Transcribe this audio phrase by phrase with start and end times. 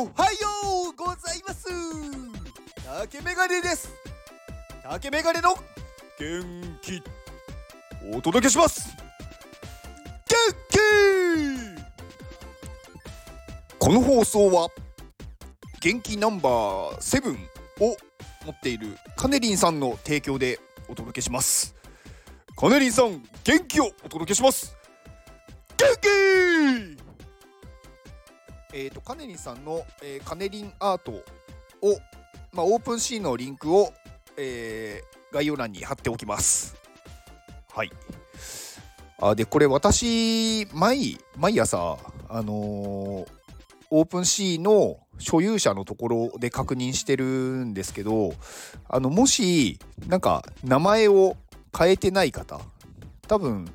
[0.00, 0.38] おはよ
[0.88, 1.68] うございます。
[2.86, 3.92] 竹メガネです。
[4.82, 5.54] 竹メガネの
[6.18, 6.42] 元
[6.80, 7.02] 気。
[8.10, 8.96] お届けします。
[10.26, 10.38] 元
[10.70, 10.78] 気。
[13.78, 14.68] この放送は
[15.82, 17.34] 元気ナンバーセブン
[17.80, 17.94] を
[18.46, 21.74] 持っているカネリンさんの提供でお届けします。
[22.56, 24.74] カネリンさん元気をお届けします。
[25.76, 26.49] 元気
[28.72, 31.22] えーと、カネリンさんの、えー、カネリンアートを、
[32.52, 33.92] まあ、 OpenSea のリンクを、
[34.36, 36.76] えー、概要欄に貼っておきます。
[37.72, 37.90] はい。
[39.20, 43.26] あで、これ私、毎、毎朝、あのー、
[43.90, 48.32] OpenSea の所有者のところで確認してるんですけど、
[48.88, 51.36] あの、もし、なんか、名前を
[51.76, 52.60] 変えてない方、
[53.26, 53.66] 多分、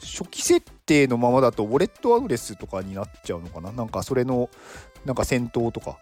[0.00, 3.72] 初期設定のままだとウォレットアドレスとかになっちゃうのかな？
[3.72, 4.50] なんかそれの
[5.06, 5.98] なんか先頭とか。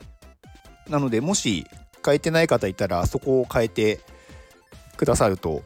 [0.88, 1.66] なのでもし
[2.04, 4.00] 変えてない方いたらそこを変えて
[4.96, 5.62] くださると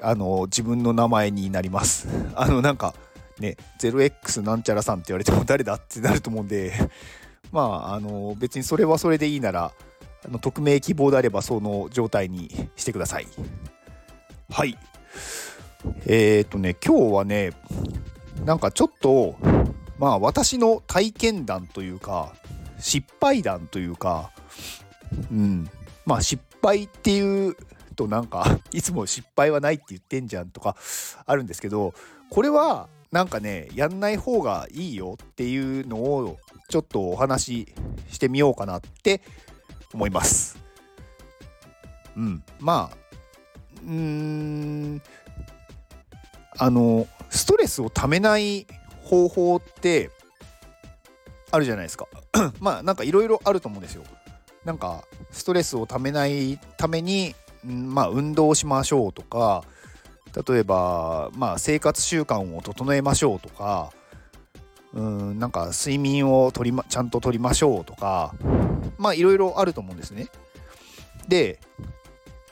[0.00, 2.06] あの自分の名前になります。
[2.36, 2.94] あのなんか
[3.40, 6.72] ね 0x なんちゃらさんって言われても誰だってなると思うんで
[7.50, 9.72] まああの別にそれはそれでいいなら
[10.24, 13.26] あの匿名希望であればその状態にしてください。
[14.48, 14.78] はい。
[16.06, 17.52] えー、とね、今日はね、
[18.44, 19.36] なんかちょっと、
[19.98, 22.34] まあ私の体験談というか、
[22.78, 24.32] 失敗談というか、
[25.30, 25.70] うん、
[26.04, 27.56] まあ失敗っていう
[27.94, 30.76] となんか、 いつも失敗はないって言ってんじゃんとか
[31.24, 31.94] あるんですけど、
[32.30, 37.74] これはなんかね、やんない方がいいよっていうのをちょっとお話し
[38.12, 39.20] してみようかなって
[39.92, 40.58] 思います。
[42.16, 42.96] うん、まあ、
[43.84, 45.02] うーん、
[46.58, 48.66] あのストレスをためない
[49.02, 50.10] 方法って
[51.50, 52.06] あるじゃないですか。
[52.60, 54.04] まあなんかいろいろあると思うんですよ。
[54.64, 59.64] なんかストレスをためないためにまあ運動しましょうとか
[60.48, 63.92] 例えばまあ生活習慣を整えましょうとか
[64.94, 68.34] うんなんか睡眠をとり、ま、ちゃんととりましょうとか
[68.98, 70.28] まあいろいろあると思うんですね。
[71.28, 71.60] で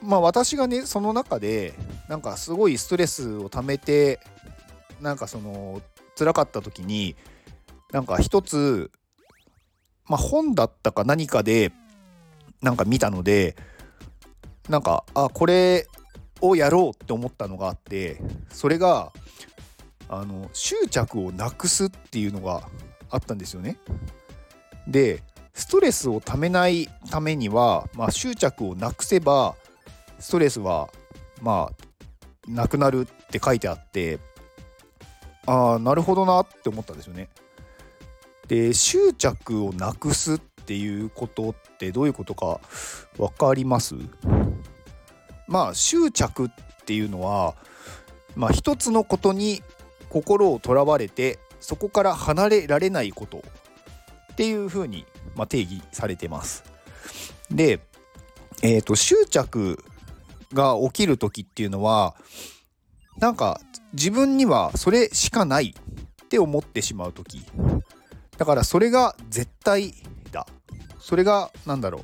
[0.01, 1.73] まあ私がねその中で
[2.11, 4.19] なんかすごいストレスをためて
[4.99, 5.81] なんかその
[6.19, 7.15] 辛かった時に
[7.93, 8.91] なんか一つ
[10.09, 11.71] まあ本だったか何かで
[12.61, 13.55] なんか見たので
[14.67, 15.87] なんかあこれ
[16.41, 19.13] をやろうって思ったのがあってそれが
[20.09, 22.67] あの執着をなくすっていうのが
[23.09, 23.77] あったんですよね。
[24.85, 25.23] で
[25.53, 29.55] ストレスをためないためには、まあ、執着をなくせば
[30.19, 30.89] ストレスは
[31.41, 31.90] まあ
[32.47, 34.19] なくなるって書いてあって
[35.45, 37.29] ああなるほどなって思ったんですよね。
[38.47, 42.59] で執着をなくすっていうことってどういうことか
[43.17, 43.95] 分かります？
[45.47, 46.49] まあ執着っ
[46.85, 47.55] ていうのは
[48.35, 49.61] まあ一つのことに
[50.09, 53.43] 心をとらわれてそこから離れられないこと
[54.33, 56.63] っていうふうに、まあ、定義されてます。
[57.49, 57.79] で、
[58.63, 59.83] えーと執着
[60.53, 62.15] が起きる時っていうのは
[63.17, 63.61] なんか
[63.93, 67.43] 自分にはそれしかないって思ってしまう時
[68.37, 69.93] だからそれが絶対
[70.31, 70.47] だ
[70.99, 72.03] それが何だろう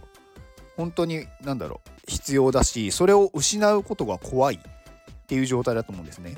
[0.76, 6.36] 本当に何だろう必要だしそれを失うことが怖いっていう状態だと思うんですね。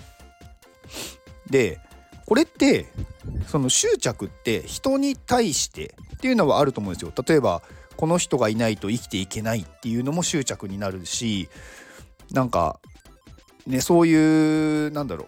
[1.50, 1.80] で
[2.26, 2.86] これって
[3.48, 7.12] その執着って人に対してっていうのはあると思うんですよ。
[7.28, 7.62] 例えば
[7.98, 11.50] この人がいないと生きていけないっていうのも執着になるし
[12.32, 12.80] なんか
[13.66, 15.28] ねそういうなんだろう。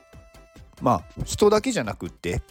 [0.84, 2.41] まあ人だけじゃなくって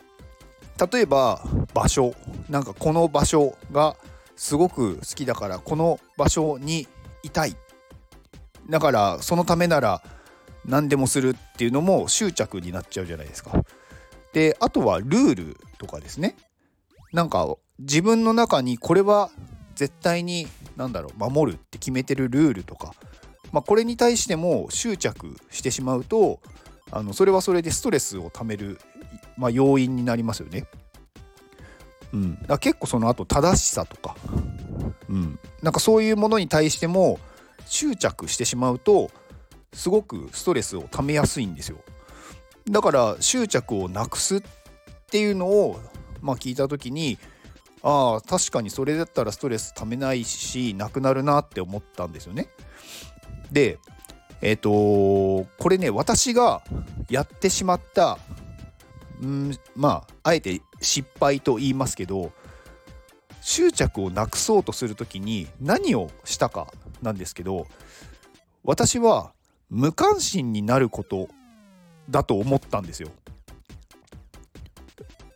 [0.93, 1.43] 例えば
[1.75, 2.15] 場所。
[2.49, 3.97] なんかこの場所が
[4.37, 6.89] すごく好きだからこの場所に
[7.23, 7.57] いたい。
[8.69, 10.03] だからそのためなら
[10.65, 13.63] 何でもするっていうのも執着になっちゃうじゃないですか。
[14.33, 16.37] であとはルールとかですね。
[17.13, 19.31] なんか自分の中にこれは
[19.75, 20.47] 絶対に
[20.77, 22.95] 何だろう守るって決めてるルールとか
[23.53, 26.41] まあ、これに対しても執着してしまうと
[26.93, 28.79] あのそれはそれでストレスをためる、
[29.37, 30.67] まあ、要因になりますよね。
[32.13, 34.17] うん、だ結構その後正しさとか、
[35.09, 37.21] うん、なんかそういうものに対しても
[37.67, 39.13] 執着してしまうと
[39.73, 41.79] すごくストレスをためやすいんですよ。
[42.69, 44.43] だから執着をなくすっ
[45.11, 45.81] ていうのを、
[46.21, 47.19] まあ、聞いた時に
[47.83, 52.49] ああ確かにそれだったらストレスためないしなくなるなって思ったんですよね。
[53.53, 53.79] で、
[54.43, 56.63] えっ、ー、とこれね、私が
[57.09, 58.19] やってしまった、
[59.25, 62.33] んまあ、あえて失敗と言いますけど、
[63.43, 67.67] 執着をなくそうとする時に何をしたかなんですけど
[68.65, 69.33] 私は
[69.71, 71.29] 無関心になること
[72.09, 73.09] だと思ったんですよ。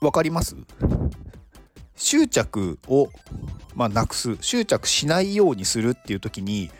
[0.00, 0.56] わかります？
[1.96, 3.08] 執着を、
[3.74, 6.70] まあ、なくす執着しないようにするっていう時に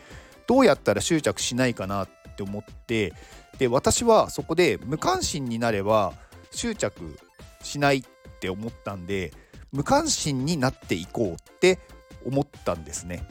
[0.46, 3.12] どうやったら執着しないかなって思って
[3.58, 6.12] で私はそこで無関心になれば
[6.50, 7.19] 執着
[7.62, 8.02] しないっ
[8.41, 9.32] て思ったんで
[9.73, 11.79] 無関心になっていこうって
[12.26, 13.26] 思ったんですね。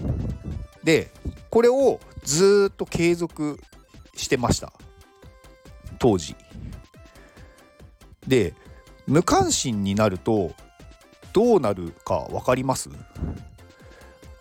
[0.83, 1.11] で
[1.49, 3.59] これをずっと継続
[4.15, 4.73] してました
[5.99, 6.35] 当時。
[8.27, 8.53] で
[9.05, 10.53] 無関心になると
[11.33, 12.89] どうなるか分かります？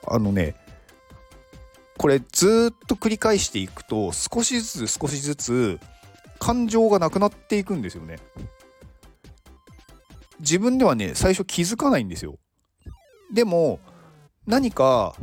[0.06, 0.54] あのね
[2.02, 5.78] これずっと繰り返していくと少しずつ少しずつ
[6.40, 8.18] 感情がなくなっていくんですよね。
[10.40, 12.40] 自分ではね最初気づかないんですよ。
[13.32, 13.78] でも
[14.48, 15.14] 何か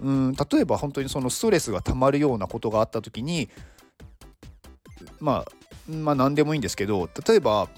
[0.00, 3.48] うん例えば本当にそのストレスが溜まるようなことがあった時に
[5.18, 7.68] まあまあ何でもいいんですけど例えば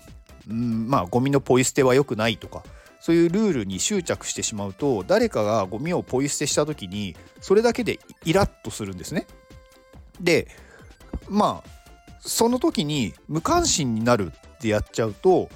[0.46, 2.62] うんまあゴミのポイ捨ては良くないとか
[3.00, 9.26] そういうルールに執着してしまうと誰かがゴミをポイ捨てした時にそれだけでイラッとするんですね。
[10.20, 10.48] で
[11.28, 11.80] まあ
[12.20, 15.48] その時に無関心になるってやっちゃうと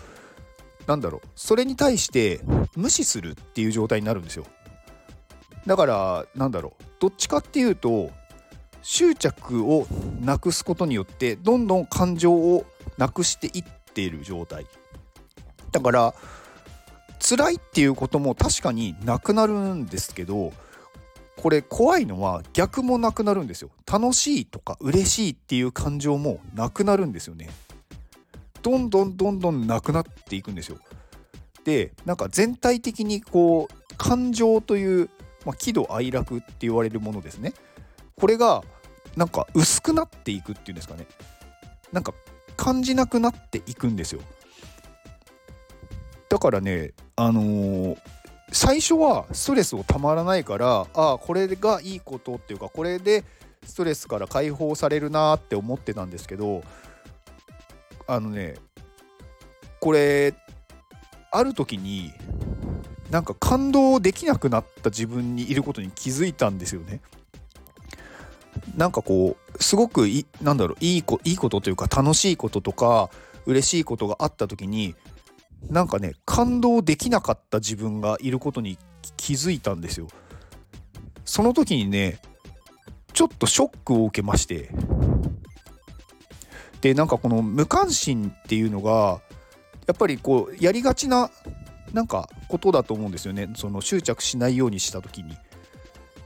[0.87, 2.41] なんだろうそれに対して
[2.75, 4.46] 無視するっていう状態になるんですよ。
[5.67, 8.11] だからなんだろうどっちかっていうと
[8.82, 9.87] 執着を
[10.20, 12.67] なくすことによってどんどん感情を
[12.99, 13.64] なくしていっ
[13.94, 14.67] ている状態
[15.73, 16.14] だから
[17.26, 20.53] 辛いっていうことも確かになくなるんですけど
[21.37, 23.71] これ怖いのは逆もなくなるんですよ。
[23.91, 27.49] 楽しいとか嬉しいっていう感情もなくなるんですよね。
[28.62, 30.79] どんどんどんどんなくなっていくんですよ。
[31.65, 35.11] でなんか全体的にこう感情という、
[35.44, 37.53] まあ、喜怒哀楽って言われるものですね。
[38.17, 38.62] これが
[39.17, 41.06] なんか薄くなっていくっていうんですかね。
[41.93, 42.15] なんか
[42.56, 44.20] 感じなくなっていくんですよ。
[46.29, 47.99] だからねあのー、
[48.50, 53.25] 最初はストレスをたまらないからああこれがいいことっていうかこれで
[53.64, 56.62] ストレスから解放されるなって思ってたんですけど
[58.06, 58.55] あのね
[59.81, 60.34] これ
[61.31, 62.12] ある時に
[63.11, 67.00] なんか感動できなくなった自分にいることに気づいたんですよね。
[68.76, 73.10] なんかこうすごくいなんだろういいこいいことというか楽しいこととか
[73.46, 74.94] 嬉しいことがあった時に
[75.70, 78.78] なんかね感動できなかった自分がいることに
[79.16, 80.08] 気づいたんですよ。
[81.25, 82.20] その時にね
[83.12, 84.70] ちょっとショックを受けまして
[86.81, 89.20] でなんかこの無関心っていうのが
[89.87, 91.31] やっぱりこうやりがちな
[91.93, 95.37] なんかことだと思うんですよねその執着しないようにした時に。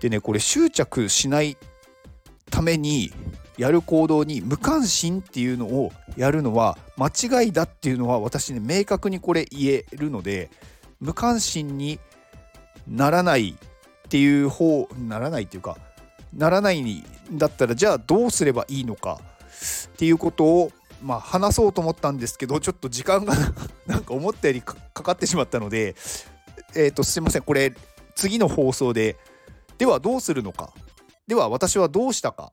[0.00, 1.56] でねこれ執着しない
[2.50, 3.12] ために
[3.58, 10.50] やる行動に無関心っていうのをやるのは間違いだっていうのは私ね明確にこれ言えるので
[11.00, 11.98] 無関心に
[12.86, 15.76] ならないっていう方ならないっていうか
[16.32, 19.20] ならないんだったらじゃあどうすればいいのか
[19.88, 20.72] っていうことを
[21.02, 23.34] まあ話そうと思ったんですけどちょっと時間が
[23.86, 25.96] なんか思ったよりかかってしまったので
[26.74, 27.42] えっ、ー、とすいません。
[27.42, 27.74] これ
[28.14, 29.16] 次の放送で
[29.78, 30.72] ではどうするのか。
[31.26, 32.52] では私はどうしたか。